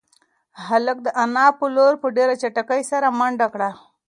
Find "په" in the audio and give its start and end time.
1.59-1.65, 2.01-2.07